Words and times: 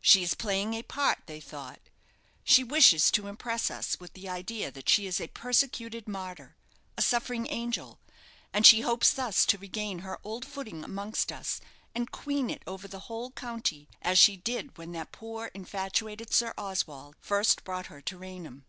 She 0.00 0.24
is 0.24 0.34
playing 0.34 0.74
a 0.74 0.82
part, 0.82 1.18
they 1.26 1.38
thought; 1.40 1.78
she 2.42 2.64
wishes 2.64 3.12
to 3.12 3.28
impress 3.28 3.70
us 3.70 3.96
with 4.00 4.14
the 4.14 4.28
idea 4.28 4.72
that 4.72 4.88
she 4.88 5.06
is 5.06 5.20
a 5.20 5.28
persecuted 5.28 6.08
martyr 6.08 6.56
a 6.98 7.00
suffering 7.02 7.46
angel; 7.48 8.00
and 8.52 8.66
she 8.66 8.80
hopes 8.80 9.12
thus 9.12 9.46
to 9.46 9.58
regain 9.58 10.00
her 10.00 10.18
old 10.24 10.44
footing 10.44 10.82
amongst 10.82 11.30
us, 11.30 11.60
and 11.94 12.10
queen 12.10 12.50
it 12.50 12.64
over 12.66 12.88
the 12.88 13.06
whole 13.06 13.30
county, 13.30 13.88
as 14.00 14.18
she 14.18 14.36
did 14.36 14.76
when 14.76 14.90
that 14.90 15.12
poor 15.12 15.52
infatuated 15.54 16.32
Sir 16.32 16.52
Oswald 16.58 17.14
first 17.20 17.62
brought 17.62 17.86
her 17.86 18.00
to 18.02 18.18
Raynham. 18.18 18.64